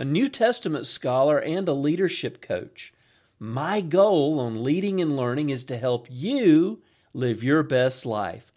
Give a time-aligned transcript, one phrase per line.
[0.00, 2.90] a New Testament scholar, and a leadership coach.
[3.38, 6.80] My goal on leading and learning is to help you
[7.12, 8.50] live your best life.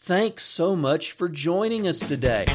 [0.00, 2.46] Thanks so much for joining us today.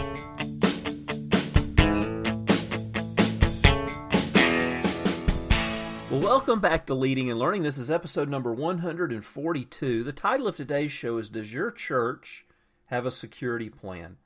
[6.12, 7.64] Well, welcome back to Leading and Learning.
[7.64, 10.04] This is episode number 142.
[10.04, 12.46] The title of today's show is Does Your Church
[12.88, 14.18] Have a Security Plan?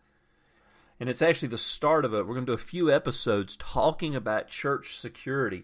[1.00, 2.26] And it's actually the start of it.
[2.26, 5.64] We're going to do a few episodes talking about church security.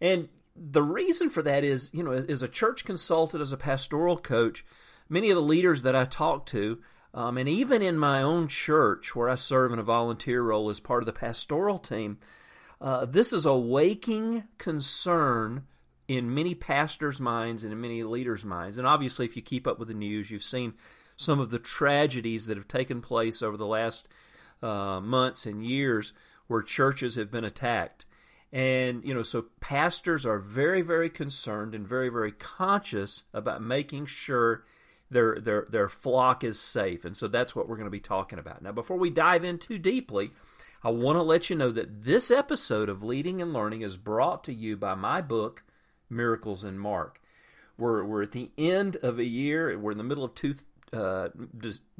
[0.00, 4.16] And the reason for that is, you know, as a church consultant, as a pastoral
[4.16, 4.64] coach,
[5.08, 6.78] many of the leaders that I talk to,
[7.14, 10.80] um, and even in my own church where I serve in a volunteer role as
[10.80, 12.18] part of the pastoral team,
[12.80, 15.64] uh, this is a waking concern
[16.08, 18.78] in many pastors' minds and in many leaders' minds.
[18.78, 20.74] And obviously, if you keep up with the news, you've seen
[21.16, 24.08] some of the tragedies that have taken place over the last
[24.62, 26.12] uh, months and years
[26.46, 28.04] where churches have been attacked.
[28.52, 34.06] And, you know, so pastors are very, very concerned and very, very conscious about making
[34.06, 34.64] sure
[35.10, 37.04] their, their, their flock is safe.
[37.04, 38.62] And so that's what we're going to be talking about.
[38.62, 40.32] Now, before we dive in too deeply,
[40.82, 44.44] I want to let you know that this episode of Leading and Learning is brought
[44.44, 45.62] to you by my book,
[46.08, 47.20] Miracles in Mark.
[47.78, 49.78] We're, we're at the end of a year.
[49.78, 50.54] We're in the middle of two,
[50.92, 51.28] uh,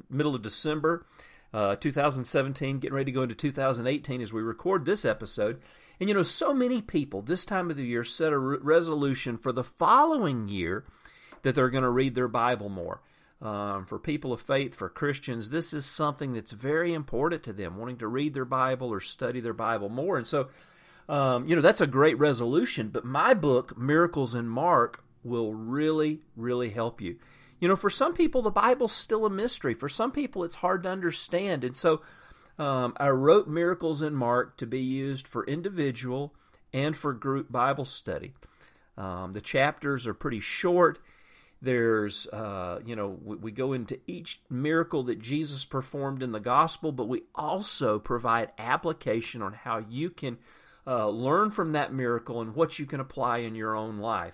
[0.09, 1.07] middle of December,
[1.53, 5.61] uh, 2017, getting ready to go into 2018 as we record this episode.
[5.99, 9.37] And you know, so many people this time of the year set a re- resolution
[9.37, 10.85] for the following year
[11.43, 13.03] that they're going to read their Bible more.
[13.43, 17.79] Um, for people of faith, for Christians, this is something that's very important to them,
[17.79, 20.19] wanting to read their Bible or study their Bible more.
[20.19, 20.49] And so,
[21.09, 22.89] um, you know, that's a great resolution.
[22.89, 27.17] But my book, Miracles in Mark, will really, really help you.
[27.61, 29.75] You know, for some people, the Bible's still a mystery.
[29.75, 31.63] For some people, it's hard to understand.
[31.63, 32.01] And so,
[32.59, 36.35] um, I wrote Miracles in Mark to be used for individual
[36.73, 38.35] and for group Bible study.
[38.97, 40.99] Um, the chapters are pretty short
[41.63, 46.41] there's, uh, you know, we, we, go into each miracle that Jesus performed in the
[46.41, 50.39] gospel, but we also provide application on how you can
[50.87, 54.33] uh, learn from that miracle and what you can apply in your own life.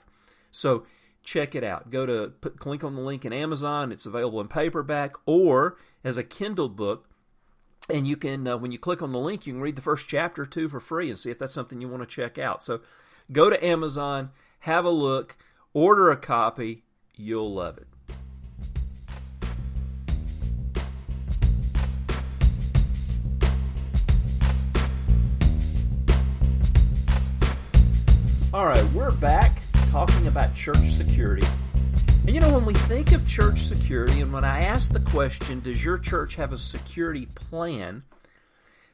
[0.53, 0.87] So
[1.27, 1.91] check it out.
[1.91, 3.93] Go to put, click on the link in Amazon.
[3.93, 7.09] It's available in paperback or as a Kindle book.
[7.91, 10.09] And you can, uh, when you click on the link, you can read the first
[10.09, 12.63] chapter or two for free and see if that's something you want to check out.
[12.63, 12.81] So
[13.31, 15.37] go to Amazon, have a look,
[15.75, 16.83] order a copy
[17.19, 17.87] You'll love it.
[28.53, 31.47] All right, we're back talking about church security.
[32.27, 35.61] And you know, when we think of church security, and when I ask the question,
[35.61, 38.03] does your church have a security plan?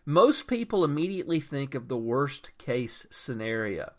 [0.04, 3.92] Most people immediately think of the worst case scenario.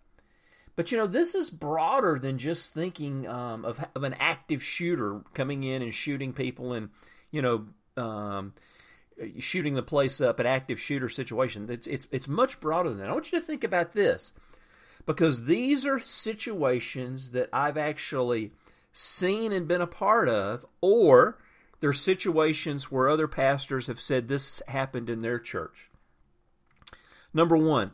[0.76, 5.22] But you know, this is broader than just thinking um, of, of an active shooter
[5.34, 6.90] coming in and shooting people and
[7.32, 7.66] you know
[7.96, 8.54] um,
[9.40, 11.68] shooting the place up, an active shooter situation.
[11.70, 13.10] It's it's it's much broader than that.
[13.10, 14.34] I want you to think about this
[15.06, 18.52] because these are situations that I've actually
[18.92, 21.38] seen and been a part of, or
[21.80, 25.90] they're situations where other pastors have said this happened in their church.
[27.34, 27.92] Number one,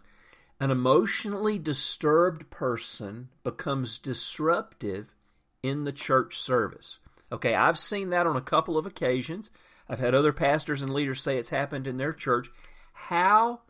[0.60, 5.16] an emotionally disturbed person becomes disruptive
[5.64, 7.00] in the church service.
[7.32, 9.50] Okay, I've seen that on a couple of occasions.
[9.88, 12.52] I've had other pastors and leaders say it's happened in their church.
[12.94, 13.62] How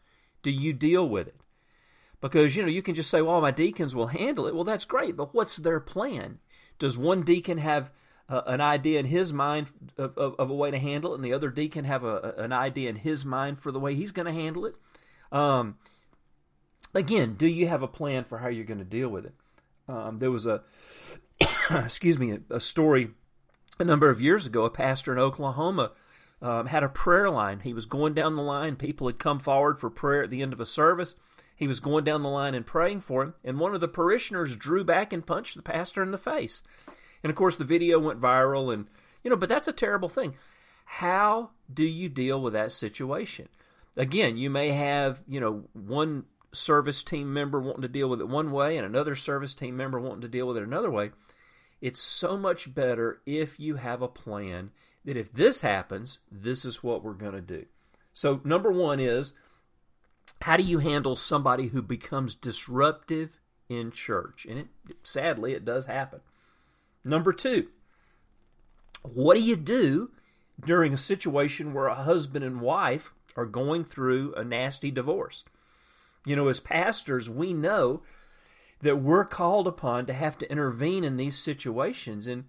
[0.41, 1.35] do you deal with it?
[2.21, 4.53] Because, you know, you can just say, well, my deacons will handle it.
[4.53, 6.39] Well, that's great, but what's their plan?
[6.77, 7.91] Does one deacon have
[8.27, 9.67] uh, an idea in his mind
[9.97, 12.51] of, of, of, a way to handle it, and the other deacon have a, an
[12.51, 14.75] idea in his mind for the way he's going to handle it?
[15.31, 15.77] Um,
[16.93, 19.33] again, do you have a plan for how you're going to deal with it?
[19.87, 20.61] Um, there was a,
[21.71, 23.11] excuse me, a, a, story
[23.79, 24.65] a number of years ago.
[24.65, 25.91] A pastor in Oklahoma
[26.41, 27.61] um, had a prayer line.
[27.61, 28.75] He was going down the line.
[28.75, 31.15] People had come forward for prayer at the end of a service.
[31.59, 34.55] He was going down the line and praying for him, and one of the parishioners
[34.55, 36.63] drew back and punched the pastor in the face.
[37.21, 38.87] And of course, the video went viral, and
[39.25, 40.35] you know, but that's a terrible thing.
[40.85, 43.49] How do you deal with that situation?
[43.97, 46.23] Again, you may have, you know, one
[46.53, 49.99] service team member wanting to deal with it one way and another service team member
[49.99, 51.11] wanting to deal with it another way.
[51.81, 54.71] It's so much better if you have a plan
[55.03, 57.65] that if this happens, this is what we're going to do.
[58.13, 59.33] So, number one is
[60.41, 64.45] how do you handle somebody who becomes disruptive in church?
[64.49, 64.67] And it,
[65.03, 66.21] sadly, it does happen.
[67.03, 67.67] Number two,
[69.03, 70.11] what do you do
[70.65, 75.43] during a situation where a husband and wife are going through a nasty divorce?
[76.25, 78.01] You know, as pastors, we know
[78.81, 82.27] that we're called upon to have to intervene in these situations.
[82.27, 82.45] And,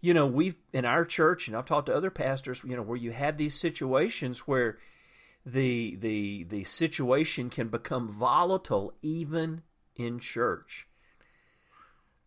[0.00, 2.96] you know, we've, in our church, and I've talked to other pastors, you know, where
[2.96, 4.78] you have these situations where
[5.44, 9.62] the, the, the situation can become volatile even
[9.96, 10.86] in church.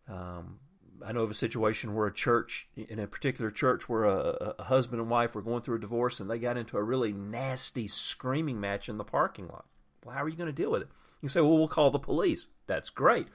[0.08, 0.58] Um,
[1.04, 4.64] I know of a situation where a church, in a particular church, where a, a,
[4.64, 7.86] husband and wife were going through a divorce and they got into a really nasty
[7.86, 9.66] screaming match in the parking lot.
[10.04, 10.88] Well, how are you going to deal with it?
[11.22, 12.46] You say, well, we'll call the police.
[12.66, 13.28] That's great.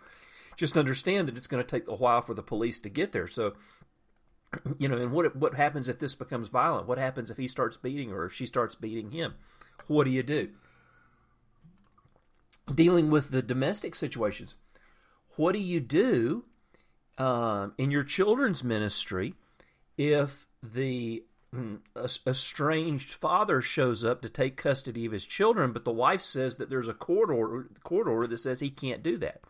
[0.55, 3.27] Just understand that it's going to take a while for the police to get there.
[3.27, 3.53] So,
[4.77, 6.87] you know, and what what happens if this becomes violent?
[6.87, 9.35] What happens if he starts beating her, or if she starts beating him?
[9.89, 10.49] What do you do?
[12.73, 14.55] Dealing with the domestic situations.
[15.35, 16.45] What do you do
[17.17, 19.33] um, in your children's ministry
[19.97, 21.23] if the
[22.27, 26.69] estranged father shows up to take custody of his children, but the wife says that
[26.69, 29.41] there's a court order, court order that says he can't do that.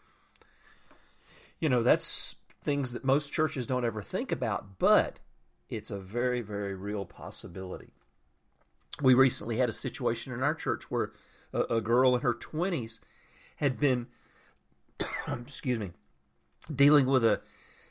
[1.59, 5.19] You know, that's things that most churches don't ever think about, but
[5.69, 7.91] it's a very, very real possibility.
[9.01, 11.12] We recently had a situation in our church where
[11.54, 13.00] a, a girl in her 20s
[13.57, 14.07] had been,
[15.28, 15.92] excuse me,
[16.74, 17.42] dealing with a,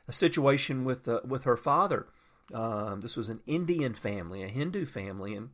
[0.06, 2.06] a situation with uh, with her father
[2.52, 5.50] um, this was an Indian family, a Hindu family, and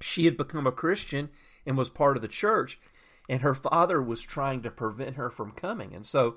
[0.00, 1.30] she had become a Christian
[1.64, 2.78] and was part of the church,
[3.28, 5.94] and her father was trying to prevent her from coming.
[5.94, 6.36] And so,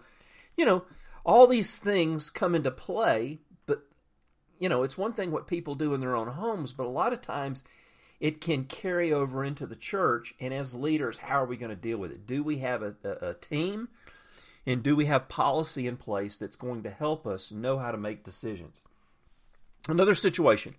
[0.55, 0.85] you know,
[1.25, 3.83] all these things come into play, but,
[4.57, 7.11] you know, it's one thing what people do in their own homes, but a lot
[7.11, 7.63] of times
[8.19, 10.33] it can carry over into the church.
[10.39, 12.25] And as leaders, how are we going to deal with it?
[12.25, 13.89] Do we have a, a, a team?
[14.65, 17.97] And do we have policy in place that's going to help us know how to
[17.97, 18.81] make decisions?
[19.87, 20.75] Another situation,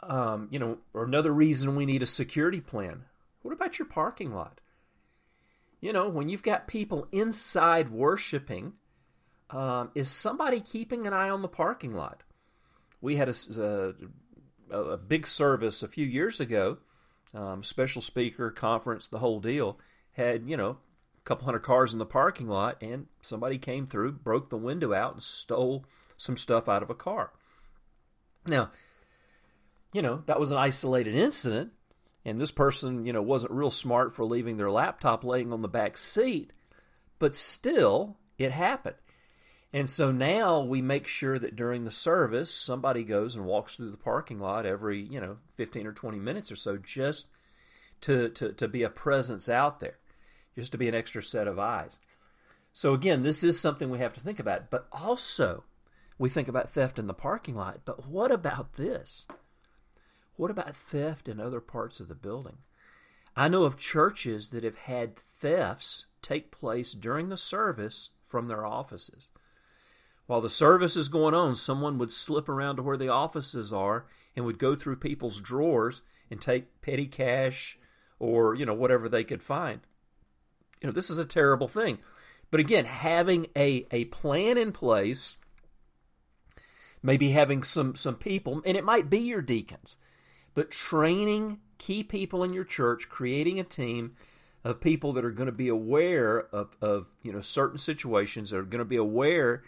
[0.00, 3.04] um, you know, or another reason we need a security plan.
[3.40, 4.60] What about your parking lot?
[5.80, 8.74] You know, when you've got people inside worshiping,
[9.48, 12.22] um, is somebody keeping an eye on the parking lot?
[13.00, 13.92] We had a, a,
[14.70, 16.78] a big service a few years ago,
[17.34, 19.78] um, special speaker, conference, the whole deal.
[20.12, 24.12] Had, you know, a couple hundred cars in the parking lot, and somebody came through,
[24.12, 25.84] broke the window out, and stole
[26.16, 27.32] some stuff out of a car.
[28.46, 28.70] Now,
[29.92, 31.72] you know, that was an isolated incident,
[32.24, 35.68] and this person, you know, wasn't real smart for leaving their laptop laying on the
[35.68, 36.52] back seat,
[37.18, 38.96] but still, it happened.
[39.76, 43.90] And so now we make sure that during the service, somebody goes and walks through
[43.90, 47.26] the parking lot every, you know, 15 or 20 minutes or so just
[48.00, 49.98] to, to, to be a presence out there,
[50.54, 51.98] just to be an extra set of eyes.
[52.72, 54.70] So again, this is something we have to think about.
[54.70, 55.64] But also,
[56.16, 59.26] we think about theft in the parking lot, but what about this?
[60.36, 62.56] What about theft in other parts of the building?
[63.36, 68.64] I know of churches that have had thefts take place during the service from their
[68.64, 69.28] offices.
[70.26, 74.06] While the service is going on, someone would slip around to where the offices are
[74.34, 77.78] and would go through people's drawers and take petty cash
[78.18, 79.80] or, you know, whatever they could find.
[80.80, 81.98] You know, this is a terrible thing.
[82.50, 85.38] But again, having a, a plan in place
[87.06, 89.96] maybe having some some people and it might be your deacons
[90.54, 94.14] but training key people in your church creating a team
[94.64, 98.58] of people that are going to be aware of, of you know certain situations that
[98.58, 99.62] are going to be aware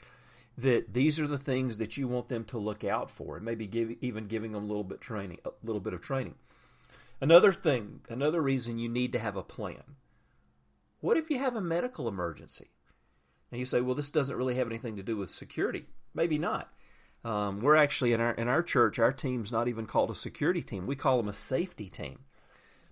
[0.58, 3.66] that these are the things that you want them to look out for and maybe
[3.66, 6.34] give, even giving them a little bit training a little bit of training
[7.20, 9.96] another thing another reason you need to have a plan
[11.00, 12.70] what if you have a medical emergency
[13.50, 16.70] and you say well this doesn't really have anything to do with security maybe not
[17.24, 20.62] um, we're actually in our in our church, our team's not even called a security
[20.62, 20.86] team.
[20.86, 22.20] We call them a safety team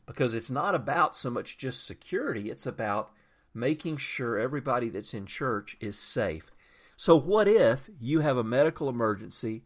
[0.04, 2.50] because it's not about so much just security.
[2.50, 3.12] It's about
[3.54, 6.50] making sure everybody that's in church is safe.
[6.96, 9.64] So, what if you have a medical emergency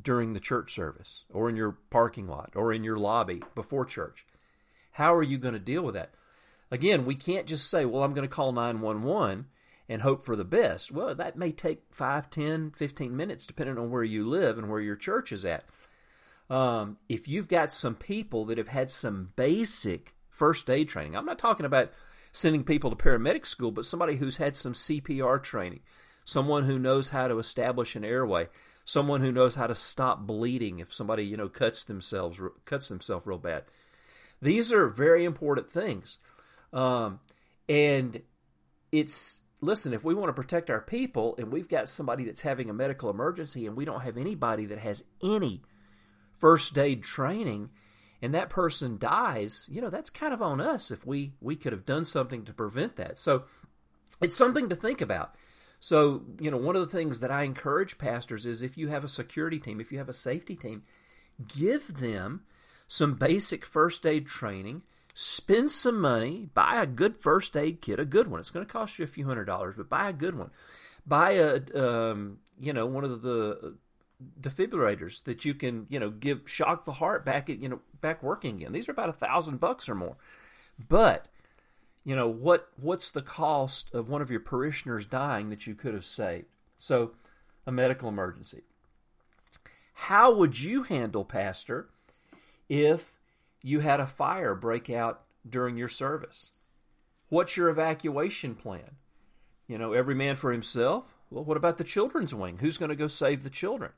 [0.00, 4.24] during the church service, or in your parking lot, or in your lobby before church?
[4.92, 6.10] How are you going to deal with that?
[6.70, 9.46] Again, we can't just say, "Well, I'm going to call 911."
[9.90, 10.92] and hope for the best.
[10.92, 14.80] Well, that may take 5, 10, 15 minutes depending on where you live and where
[14.80, 15.64] your church is at.
[16.48, 21.26] Um, if you've got some people that have had some basic first aid training, I'm
[21.26, 21.90] not talking about
[22.30, 25.80] sending people to paramedic school, but somebody who's had some CPR training,
[26.30, 28.48] someone who knows how to establish an airway,
[28.84, 33.26] someone who knows how to stop bleeding if somebody you know cuts themselves cuts themselves
[33.26, 33.64] real bad.
[34.40, 36.18] These are very important things,
[36.72, 37.20] um,
[37.68, 38.22] and
[38.92, 39.92] it's listen.
[39.92, 43.10] If we want to protect our people, and we've got somebody that's having a medical
[43.10, 45.62] emergency, and we don't have anybody that has any
[46.32, 47.70] first aid training,
[48.22, 50.92] and that person dies, you know that's kind of on us.
[50.92, 53.42] If we we could have done something to prevent that, so
[54.22, 55.34] it's something to think about.
[55.80, 59.02] So, you know, one of the things that I encourage pastors is if you have
[59.02, 60.82] a security team, if you have a safety team,
[61.48, 62.42] give them
[62.86, 64.82] some basic first aid training,
[65.14, 68.40] spend some money, buy a good first aid kit, a good one.
[68.40, 70.50] It's going to cost you a few hundred dollars, but buy a good one.
[71.06, 73.76] Buy a, um, you know, one of the
[74.38, 78.56] defibrillators that you can, you know, give shock the heart back, you know, back working
[78.56, 78.72] again.
[78.72, 80.16] These are about a thousand bucks or more,
[80.90, 81.26] but
[82.04, 85.94] you know what what's the cost of one of your parishioners dying that you could
[85.94, 86.46] have saved?
[86.78, 87.12] So
[87.66, 88.62] a medical emergency.
[89.92, 91.90] How would you handle pastor
[92.68, 93.18] if
[93.62, 96.52] you had a fire break out during your service?
[97.28, 98.96] What's your evacuation plan?
[99.66, 101.04] You know every man for himself?
[101.30, 102.58] Well what about the children's wing?
[102.58, 103.92] Who's going to go save the children?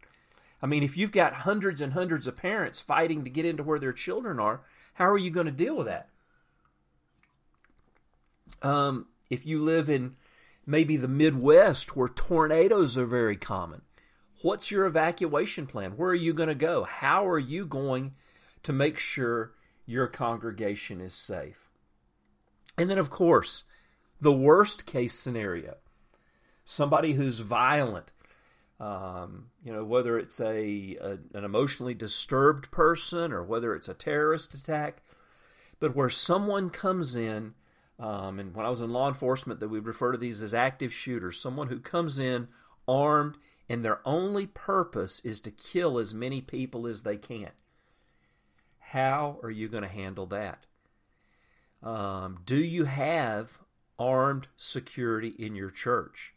[0.61, 3.79] I mean if you've got hundreds and hundreds of parents fighting to get into where
[3.79, 4.63] their children are
[4.95, 6.09] how are you going to deal with that
[8.61, 10.17] um, if you live in
[10.67, 13.83] maybe the Midwest where tornadoes are very common,
[14.43, 15.93] what's your evacuation plan?
[15.93, 16.85] Where are you going to go?
[16.85, 18.15] How are you going
[18.63, 19.53] to make sure
[19.87, 21.71] your congregation is safe?
[22.79, 23.65] And then, of course,
[24.21, 25.77] the worst case scenario
[26.65, 28.11] somebody who's violent.
[28.81, 33.95] Um, you know, whether it's a, a, an emotionally disturbed person or whether it's a
[33.95, 35.03] terrorist attack,
[35.79, 37.55] but where someone comes in
[38.03, 40.93] um, and when I was in law enforcement, that we refer to these as active
[40.93, 42.49] shooters, someone who comes in
[42.89, 43.37] armed
[43.69, 47.51] and their only purpose is to kill as many people as they can.
[48.81, 50.67] How are you going to handle that?
[51.81, 53.57] Um, do you have
[54.01, 56.35] armed security in your church?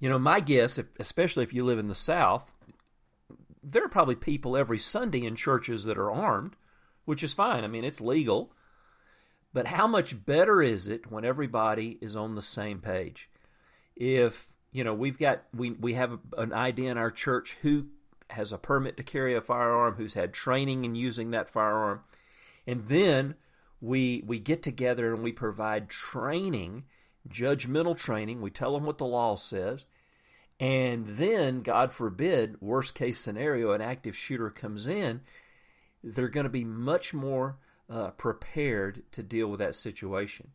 [0.00, 2.50] You know, my guess, especially if you live in the South,
[3.62, 6.56] there are probably people every Sunday in churches that are armed,
[7.04, 7.62] which is fine.
[7.62, 8.52] I mean, it's legal.
[9.52, 13.28] But how much better is it when everybody is on the same page?
[13.96, 17.86] If you know we've got we we have an idea in our church who
[18.30, 22.00] has a permit to carry a firearm, who's had training in using that firearm,
[22.66, 23.34] and then
[23.80, 26.84] we we get together and we provide training,
[27.28, 28.40] judgmental training.
[28.40, 29.84] We tell them what the law says,
[30.58, 35.20] and then God forbid, worst case scenario, an active shooter comes in,
[36.02, 37.56] they're going to be much more
[37.92, 40.48] uh, prepared to deal with that situation.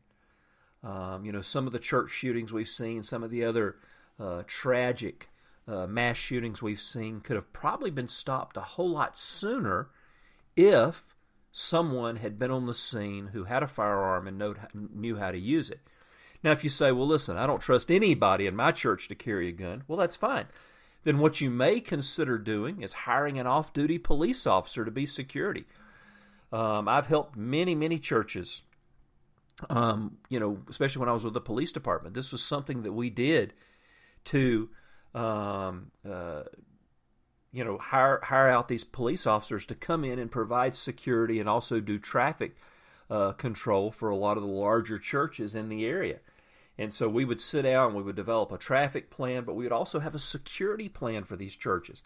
[0.83, 3.75] Um, you know, some of the church shootings we've seen, some of the other
[4.19, 5.29] uh, tragic
[5.67, 9.89] uh, mass shootings we've seen could have probably been stopped a whole lot sooner
[10.55, 11.15] if
[11.51, 14.41] someone had been on the scene who had a firearm and
[14.95, 15.79] knew how to use it.
[16.43, 19.49] Now, if you say, well, listen, I don't trust anybody in my church to carry
[19.49, 20.45] a gun, well, that's fine.
[21.03, 25.05] Then what you may consider doing is hiring an off duty police officer to be
[25.05, 25.65] security.
[26.51, 28.61] Um, I've helped many, many churches.
[29.69, 32.91] Um, you know, especially when I was with the police department, this was something that
[32.91, 33.53] we did
[34.25, 34.69] to,
[35.15, 36.43] um, uh,
[37.51, 41.49] you know, hire hire out these police officers to come in and provide security and
[41.49, 42.55] also do traffic
[43.09, 46.19] uh, control for a lot of the larger churches in the area.
[46.77, 49.73] And so we would sit down, we would develop a traffic plan, but we would
[49.73, 52.03] also have a security plan for these churches.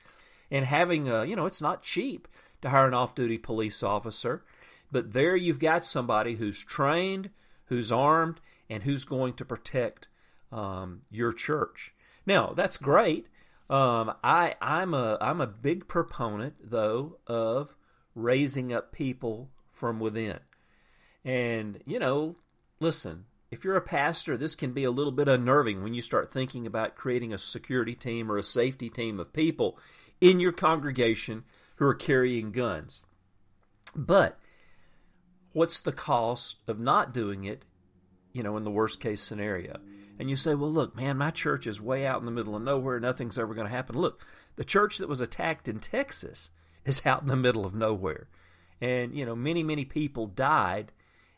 [0.50, 2.28] And having, a, you know, it's not cheap
[2.62, 4.44] to hire an off duty police officer.
[4.92, 7.30] But there you've got somebody who's trained,
[7.66, 10.08] who's armed, and who's going to protect
[10.52, 11.94] um, your church.
[12.26, 13.28] Now, that's great.
[13.70, 17.74] Um, I, I'm a I'm a big proponent though of
[18.16, 20.40] raising up people from within.
[21.24, 22.36] And you know,
[22.82, 26.34] listen, if you're a pastor, this can be a little bit unnerving when you start
[26.34, 29.80] thinking about creating a security team or a safety team of people
[30.20, 31.44] in your congregation
[31.82, 33.02] who are carrying guns.
[33.96, 34.38] But
[35.54, 37.66] what's the cost of not doing it,
[38.34, 39.80] you know, in the worst case scenario?
[40.20, 42.62] And you say, well, look, man, my church is way out in the middle of
[42.62, 43.00] nowhere.
[43.00, 43.98] Nothing's ever going to happen.
[43.98, 44.24] Look,
[44.58, 46.52] the church that was attacked in Texas
[46.86, 48.28] is out in the middle of nowhere.
[48.80, 50.92] And, you know, many, many people died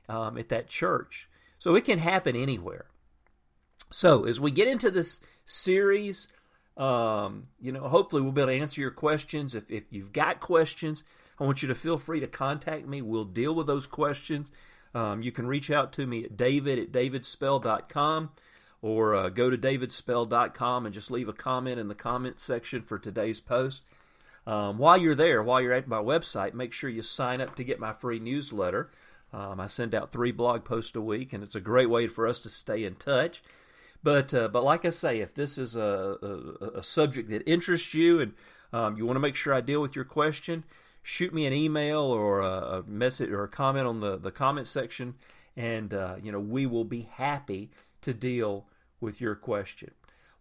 [0.10, 1.30] um, at that church.
[1.58, 2.88] So it can happen anywhere.
[3.92, 6.34] So as we get into this series
[6.78, 9.56] um, you know, hopefully we'll be able to answer your questions.
[9.56, 11.04] If, if you've got questions,
[11.40, 13.02] I want you to feel free to contact me.
[13.02, 14.52] We'll deal with those questions.
[14.96, 18.32] Um, you can reach out to me at david at davidspell.com
[18.82, 23.00] or uh, go to davidspell.com and just leave a comment in the comment section for
[23.00, 23.84] today's post.
[24.46, 27.64] Um, while you're there, while you're at my website, make sure you sign up to
[27.64, 28.92] get my free newsletter.
[29.32, 32.28] Um, I send out three blog posts a week, and it's a great way for
[32.28, 33.42] us to stay in touch.
[34.04, 37.94] But uh, but like I say, if this is a, a, a subject that interests
[37.94, 38.34] you and
[38.74, 40.66] um, you want to make sure I deal with your question,
[41.02, 44.68] shoot me an email or a, a message or a comment on the, the comment
[44.68, 45.16] section,
[45.56, 47.70] and uh, you know we will be happy
[48.02, 48.66] to deal
[49.00, 49.92] with your question.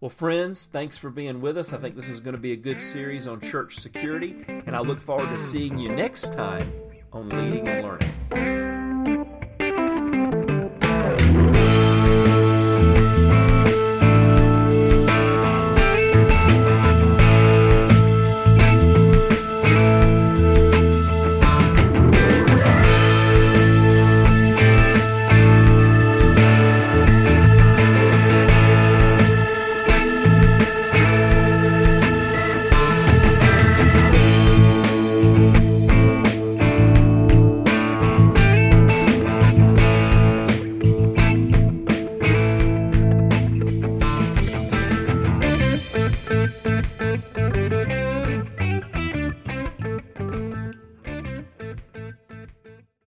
[0.00, 1.72] Well, friends, thanks for being with us.
[1.72, 4.80] I think this is going to be a good series on church security, and I
[4.80, 6.72] look forward to seeing you next time
[7.12, 8.61] on Leading and Learning.